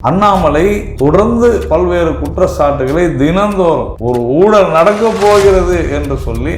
அண்ணாமலை 0.00 0.64
தொடர்ந்து 0.98 1.48
பல்வேறு 1.70 2.10
குற்றச்சாட்டுகளை 2.18 3.04
தினந்தோறும் 3.16 3.88
ஒரு 4.08 4.20
ஊழல் 4.36 4.68
நடக்க 4.76 5.08
போகிறது 5.16 5.78
என்று 5.96 6.16
சொல்லி 6.26 6.52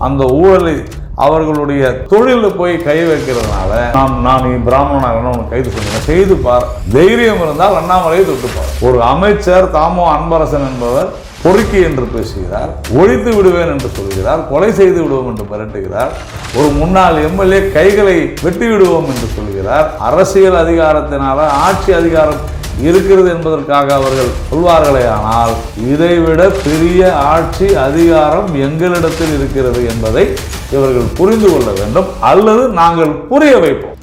அந்த 0.00 0.22
ஊழலை 0.36 0.74
அவர்களுடைய 1.24 1.82
தொழிலில் 2.06 2.56
போய் 2.56 2.74
கை 2.86 2.96
வைக்கிறதுனால 3.02 3.72
நான் 3.96 4.16
நான் 4.26 4.46
நீ 4.46 4.54
பிராமணன் 4.64 5.20
உனக்கு 5.24 5.52
கைது 5.52 5.68
பண்ணுங்க. 5.68 6.00
செய்து 6.06 6.34
பார். 6.38 6.66
தைரியம் 6.94 7.42
இருந்தால் 7.42 7.78
அண்ணாமலையை 7.80 8.24
தொட்டுப்பார் 8.24 8.72
ஒரு 8.86 8.98
அமைச்சர் 9.10 9.68
தாமோ 9.76 10.06
அன்பரசன் 10.14 10.66
என்பவர் 10.70 11.10
பொறுக்கி 11.42 11.78
என்று 11.86 12.06
பேசுகிறார் 12.12 12.70
ஒழித்து 12.98 13.30
விடுவேன் 13.34 13.72
என்று 13.72 13.90
சொல்கிறார் 13.92 14.48
கொலை 14.48 14.72
செய்து 14.74 14.98
விடுவோம் 14.98 15.30
என்று 15.32 15.46
மிரட்டுகிறார் 15.50 16.12
ஒரு 16.58 16.68
முன்னாள் 16.78 17.18
எம்எல்ஏ 17.26 17.62
கைகளை 17.74 18.18
வெட்டி 18.42 18.66
விடுவோம் 18.68 19.08
என்று 19.12 19.28
சொல்கிறார் 19.36 19.88
அரசியல் 20.08 20.60
அதிகாரத்தினால 20.62 21.38
ஆட்சி 21.62 21.92
அதிகாரம் 22.00 22.42
இருக்கிறது 22.80 23.30
என்பதற்காக 23.30 23.94
அவர்கள் 23.94 24.30
சொல்வார்களே 24.50 25.08
ஆனால் 25.08 25.50
இதைவிட 25.88 26.50
பெரிய 26.64 27.16
ஆட்சி 27.16 27.74
அதிகாரம் 27.74 28.54
எங்களிடத்தில் 28.54 29.34
இருக்கிறது 29.34 29.88
என்பதை 29.88 30.34
இவர்கள் 30.72 31.16
புரிந்து 31.16 31.50
கொள்ள 31.50 31.70
வேண்டும். 31.72 32.04
அல்லது 32.20 32.68
நாங்கள் 32.68 33.10
புரிய 33.10 33.58
வைப்போம். 33.58 33.94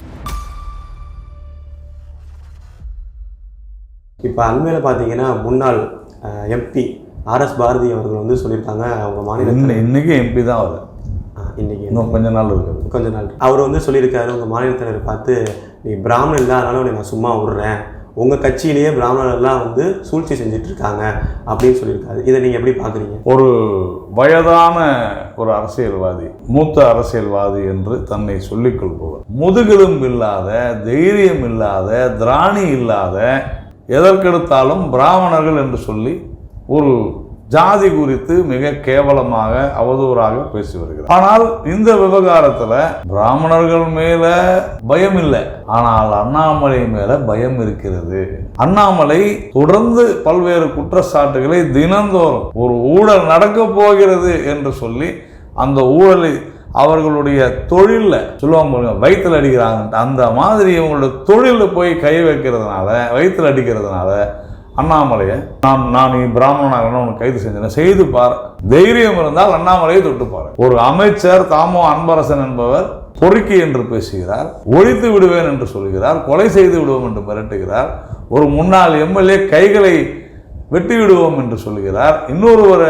இப்போ 4.23 4.45
அண்மையில் 4.45 4.85
பார்த்தீங்கன்னா 4.85 5.41
முன்னாள் 5.41 6.02
எம்பி 6.49 7.02
ஆர்எஸ் 7.25 7.58
பாரதி 7.58 7.91
அவர்கள் 7.91 8.17
வந்து 8.17 8.35
சொல்லியிருக்காங்க 8.35 9.02
அவங்க 9.02 9.21
மாநிலத்தில் 9.21 9.63
இன்ன- 9.63 9.77
இன்னைக்கு 9.77 10.13
எம்பி 10.13 10.45
தான் 10.45 10.58
அவர். 10.58 10.83
இன்னைக்கு 11.55 11.85
இன்னும் 11.85 12.11
கொஞ்ச 12.11 12.30
நாள் 12.30 12.45
இருக்குது. 12.45 12.88
கொஞ்ச 12.88 13.09
நாள். 13.09 13.33
அவர் 13.38 13.59
வந்து 13.59 13.77
சொல்லியிருக்காரு 13.77 14.27
உங்கள் 14.27 14.47
மாநிலத்தினர் 14.47 15.03
பார்த்து 15.03 15.44
நீ 15.83 15.94
பிராமணன் 15.94 16.41
இல்லை 16.41 16.55
அதனால 16.55 16.89
நான் 16.89 17.03
சும்மா 17.03 17.38
விடுறேன். 17.38 17.77
உங்கள் 18.16 18.40
கட்சியிலேயே 18.40 18.90
பிராமணர்கள்லாம் 18.98 19.63
வந்து 19.63 19.98
சூழ்ச்சி 20.02 20.35
செஞ்சுட்டு 20.35 20.66
இருக்காங்க 20.66 21.22
அப்படின்னு 21.45 21.80
சொல்லியிருக்காரு. 21.80 22.26
இதை 22.26 22.41
நீங்கள் 22.41 22.63
எப்படி 22.63 22.73
பார்க்குறீங்க? 22.80 23.17
ஒரு 23.23 23.47
வயதான 24.14 24.78
ஒரு 25.36 25.53
அரசியல்வாதி 25.53 26.25
மூத்த 26.47 26.89
அரசியல்வாதி 26.89 27.64
என்று 27.64 28.03
தன்னை 28.03 28.39
சொல்லிக் 28.39 28.81
முதுகெலும் 29.28 30.03
இல்லாத 30.03 30.80
தைரியம் 30.86 31.44
இல்லாத 31.44 32.16
திராணி 32.20 32.67
இல்லாத 32.72 33.45
எதற்கெடுத்தாலும் 33.88 34.89
பிராமணர்கள் 34.89 35.58
என்று 35.58 35.77
சொல்லி 35.77 36.31
ஒரு 36.67 37.22
ஜாதி 37.53 37.87
குறித்து 37.97 38.35
மிக 38.51 38.71
கேவலமாக 38.87 39.53
அவதூறாக 39.81 40.35
பேசி 40.53 40.75
வருகிறார். 40.79 41.11
ஆனால் 41.15 41.45
இந்த 41.73 41.89
விவகாரத்துல 42.01 42.73
பிராமணர்கள் 43.11 43.87
மேல 43.97 44.23
பயம் 44.91 45.19
இல்லை. 45.23 45.41
ஆனால் 45.79 46.13
அண்ணாமலை 46.21 46.81
மேல 46.95 47.17
பயம் 47.31 47.59
இருக்கிறது. 47.65 48.21
அண்ணாமலை 48.65 49.21
தொடர்ந்து 49.57 50.05
பல்வேறு 50.27 50.69
குற்றச்சாட்டுகளை 50.77 51.59
தினந்தோறும் 51.77 52.49
ஒரு 52.63 52.77
ஊழல் 52.95 53.29
நடக்க 53.33 53.67
போகிறது 53.79 54.33
என்று 54.53 54.73
சொல்லி 54.81 55.11
அந்த 55.65 55.81
ஊழலை 55.99 56.33
அவர்களுடைய 56.81 57.39
தொழிலில் 57.71 58.21
சொல்லுவாங்க 58.41 58.71
பாருங்க 58.73 58.93
வயிற்றில் 59.03 59.37
அடிக்கிறாங்க. 59.39 59.81
அந்த 60.03 60.21
மாதிரி 60.37 60.71
இவங்களுடைய 60.77 61.11
தொழிலில் 61.27 61.75
போய் 61.75 61.91
கை 62.05 62.15
வைக்கிறதுனால 62.27 62.87
வயிற்றில் 63.15 63.49
அடிக்கிறதுனால 63.51 64.09
அண்ணாமலையை 64.81 65.38
நான் 65.66 65.83
நான் 65.95 66.13
நீ 66.13 66.19
பிராமணனாக 66.38 67.02
உனக்கு 67.02 67.21
கைது 67.21 67.39
செஞ்சேன். 67.43 67.75
செய்து 67.77 68.03
பார். 68.16 68.35
தைரியம் 68.71 69.19
இருந்தால் 69.21 69.55
அண்ணாமலையை 69.57 70.02
தொட்டு 70.03 70.25
பாரு. 70.25 70.49
ஒரு 70.63 70.75
அமைச்சர் 70.89 71.43
தாமோ 71.53 71.81
அன்பரசன் 71.93 72.43
என்பவர் 72.47 72.88
பொறுக்கி 73.19 73.57
என்று 73.65 73.83
பேசுகிறார் 73.91 74.47
ஒழித்து 74.77 75.07
விடுவேன் 75.11 75.49
என்று 75.52 75.67
சொல்கிறார் 75.67 76.23
கொலை 76.25 76.47
செய்து 76.49 76.75
விடுவோம் 76.80 77.05
என்று 77.09 77.21
மிரட்டுகிறார் 77.27 77.89
ஒரு 78.30 78.45
முன்னாள் 78.47 78.95
எம்எல்ஏ 79.05 79.38
கைகளை 79.45 79.93
வெட்டி 80.69 80.95
விடுவோம் 80.99 81.37
என்று 81.43 81.58
சொல்கிறார் 81.58 82.15
இன்னொரு 82.27 82.63
ஒரு 82.69 82.89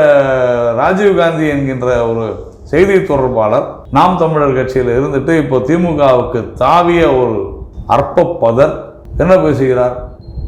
ராஜீவ் 0.78 1.18
காந்தி 1.18 1.46
என்கின்ற 1.48 1.88
ஒரு 2.10 2.26
செய்தி 2.64 2.96
தொடர்பாளர் 3.02 3.68
நாம் 3.92 4.18
தமிழர் 4.18 4.58
கட்சியில் 4.60 4.96
இருந்துட்டு 4.98 5.34
இப்போ 5.38 5.58
திமுகவுக்கு 5.70 6.42
தாவிய 6.64 7.04
ஒரு 7.22 7.36
அற்ப 7.88 8.26
பதர் 8.42 8.74
என்ன 9.18 9.34
பேசுகிறார்? 9.38 9.96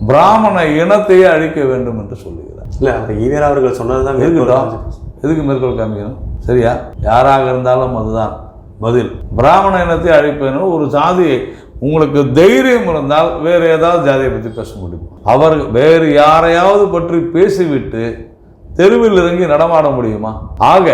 பிராமண 0.09 0.57
இனத்தையே 0.81 1.27
அழிக்க 1.35 1.59
வேண்டும் 1.71 1.99
என்று 2.01 2.15
சொல்லுகிறார். 2.23 2.69
இல்லை 2.79 2.91
அவர் 2.99 3.19
ஈவேரா 3.23 3.47
அவர்கள் 3.49 3.77
சொன்னது 3.79 4.03
தான் 4.07 4.19
இருக்கட்டும் 4.21 4.81
எதுக்கு 5.23 5.43
மேற்கோள் 5.47 5.77
காமிக்கணும்? 5.79 6.17
சரியா? 6.47 6.71
யாராக 7.09 7.43
இருந்தாலும் 7.53 7.95
அதுதான் 7.99 8.33
பதில். 8.83 9.11
பிராமண 9.39 9.73
இனத்தை 9.85 10.11
அழிப்பேன்னு 10.17 10.73
ஒரு 10.75 10.85
ஜாதியை 10.95 11.37
உங்களுக்கு 11.85 12.19
தைரியம் 12.39 12.89
இருந்தால் 12.93 13.29
வேறு 13.45 13.65
ஏதாவது 13.75 14.01
ஜாதியை 14.09 14.29
பற்றி 14.33 14.49
பேச 14.59 14.71
முடியும்? 14.81 15.07
அவர் 15.33 15.55
வேறு 15.77 16.07
யாரையாவது 16.21 16.85
பற்றி 16.95 17.17
பேசிவிட்டு 17.35 18.03
தெருவில் 18.79 19.19
இறங்கி 19.23 19.45
நடமாட 19.53 19.87
முடியுமா? 19.97 20.31
ஆக 20.73 20.87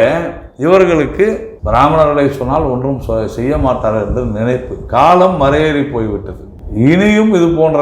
இவர்களுக்கு 0.65 1.25
பிராமணர்களை 1.67 2.25
சொன்னால் 2.39 2.71
ஒன்றும் 2.73 2.99
செய்ய 3.37 3.53
மாட்டார்கள் 3.65 4.07
என்று 4.09 4.23
நினைப்பு. 4.39 4.73
காலம் 4.95 5.37
மறையேறி 5.43 5.83
போய்விட்டது. 5.93 6.41
இனியும் 6.91 7.31
இது 7.37 7.47
போன்ற 7.59 7.81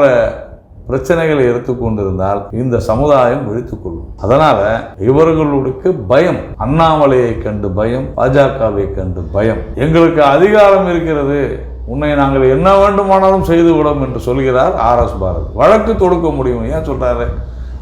பிரச்சனைகளை 0.90 1.44
எடுத்துக்கொண்டிருந்தால் 1.50 2.40
இந்த 2.52 2.80
சமுதாயம் 2.80 3.44
விழித்துக்கொள்ளும் 3.48 4.08
அதனால 4.16 4.60
இவர்களுக்கு 4.98 5.92
பயம் 5.92 6.40
அண்ணாமலையை 6.58 7.42
கண்டு 7.42 7.70
பயம் 7.70 8.06
பாஜகவை 8.16 8.94
கண்டு 8.94 9.20
பயம். 9.32 9.60
எங்களுக்கு 9.74 10.22
அதிகாரம் 10.22 10.88
இருக்கிறது. 10.88 11.64
உன்னை 11.86 12.14
நாங்கள் 12.14 12.50
என்ன 12.50 12.78
வேண்டுமானாலும் 12.78 13.44
செய்துவிடும் 13.44 14.02
என்று 14.02 14.20
சொல்கிறார் 14.20 14.74
ஆர் 14.76 15.02
எஸ் 15.02 15.18
பாரதி. 15.20 15.46
வழக்கு 15.54 15.96
தொடுக்க 15.96 16.28
முடியும். 16.30 16.64
ஏன் 16.64 16.88
சொல்றாரு? 16.90 17.26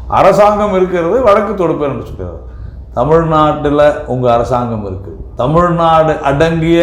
அரசாங்கம் 0.07 0.75
இருக்கிறது 0.75 1.21
வழக்கு 1.21 1.53
தொடுப்பேன் 1.53 1.91
என்று 1.93 2.05
சொல்கிறார். 2.05 2.39
தமிழ்நாட்டில் 2.93 4.05
உங்கள் 4.05 4.31
அரசாங்கம் 4.31 4.85
இருக்குது 4.85 5.17
தமிழ்நாடு 5.35 6.13
அடங்கிய 6.19 6.79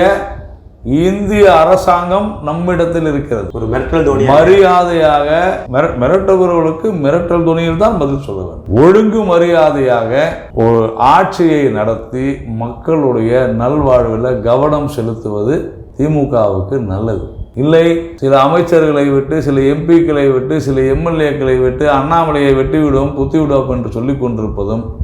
இந்திய 0.86 1.56
அரசாங்கம் 1.56 2.38
நம்மிடத்தில் 2.42 3.06
இருக்கிறது. 3.06 3.48
ஒரு 3.52 3.66
மிரட்டல் 3.66 4.04
தோனி 4.04 4.24
மரியாதையாக 4.24 5.58
மிர- 5.72 5.94
மிரட்டுபவர்களுக்கு 6.00 6.92
மிரட்டல் 7.02 7.44
துணியில் 7.44 7.76
தான் 7.76 7.98
பதில் 7.98 8.20
சொல்ல 8.20 8.42
வேண்டும். 8.42 8.84
ஒழுங்கு 8.84 9.22
மரியாதையாக 9.22 10.36
ஒரு 10.54 10.92
ஆட்சியை 10.96 11.64
நடத்தி 11.64 12.36
மக்களுடைய 12.46 13.54
நல்வாழ்வில் 13.58 14.42
கவனம் 14.42 14.88
செலுத்துவது 14.88 15.84
திமுகவுக்கு 15.98 16.78
நல்லது. 16.78 17.34
இல்லை 17.54 18.12
சில 18.16 18.42
அமைச்சர்களை 18.42 19.14
விட்டு 19.14 19.42
சில 19.42 19.60
எம்பிக்களை 19.60 20.32
விட்டு 20.32 20.60
சில 20.60 20.80
எம்எல்ஏக்களை 20.80 21.62
விட்டு 21.62 21.86
அண்ணாமலையை 21.86 22.54
வெட்டி 22.54 22.78
விடுவோம் 22.78 23.14
குத்தி 23.14 23.38
விடுவோம் 23.38 23.70
என்று 23.70 23.90
சொல்லிக் 23.90 24.20
கொண்டிருப்பதும் 24.20 24.96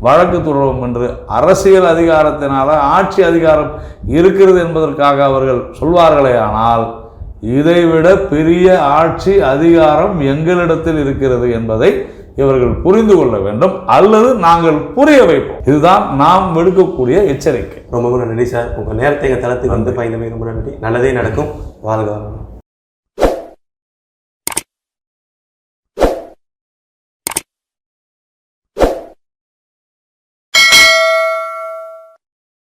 வழக்கு 0.00 0.42
தொடரும் 0.42 0.82
என்று 0.82 1.06
அரசியல் 1.26 1.88
அதிகாரத்தினால 1.88 2.68
ஆட்சி 2.90 3.22
அதிகாரம் 3.22 3.72
இருக்கிறது 4.08 4.60
என்பதற்காக 4.60 5.24
அவர்கள் 5.24 5.60
சொல்வார்களே 5.80 6.34
ஆனால் 6.38 6.84
இதைவிட 7.50 8.16
பெரிய 8.28 8.66
ஆட்சி 8.92 9.40
அதிகாரம் 9.46 10.20
எங்களிடத்தில் 10.20 10.98
இருக்கிறது 10.98 11.50
என்பதை 11.50 11.90
இவர்கள் 12.36 12.74
புரிந்து 12.82 13.14
கொள்ள 13.16 13.38
வேண்டும் 13.38 13.74
அல்லது 13.86 14.34
நாங்கள் 14.38 14.76
புரிய 14.94 15.20
வைப்போம் 15.24 15.64
இதுதான் 15.64 16.04
நாம் 16.16 16.46
விடுக்கக்கூடிய 16.56 17.16
எச்சரிக்கை 17.24 17.80
ரொம்ப 17.90 18.24
நன்றி 18.24 18.46
சார் 18.46 18.68
உங்கள் 18.76 18.94
நேரத்தை 18.94 19.26
எங்கள் 19.30 19.44
தளத்துக்கு 19.44 19.76
வந்து 19.76 19.92
பயந்தமை 19.92 20.28
ரொம்ப 20.28 20.46
நன்றி 20.46 20.72
நல்லதே 20.80 21.12
நடக்கும் 21.12 21.50
வாழ்க. 21.82 22.10